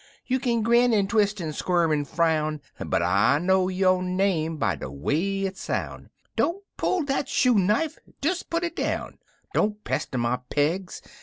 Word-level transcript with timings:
You 0.25 0.39
kin 0.39 0.63
grin 0.63 0.93
an' 0.95 1.05
twis' 1.07 1.39
an' 1.39 1.53
squirm 1.53 1.91
an' 1.91 2.05
frown, 2.05 2.59
But 2.83 3.03
I 3.03 3.37
know 3.37 3.67
yo' 3.67 4.01
name 4.01 4.57
by 4.57 4.75
de 4.75 4.89
way 4.89 5.45
it 5.45 5.57
soun'— 5.57 6.09
Don't 6.35 6.63
dull 6.75 7.03
dat 7.03 7.29
shoe 7.29 7.53
knife 7.53 7.99
I 8.09 8.13
Des 8.19 8.43
put 8.49 8.63
it 8.63 8.75
down 8.75 9.19
I 9.43 9.47
Don't 9.53 9.83
pester 9.83 10.17
my 10.17 10.37
pegs 10.49 11.03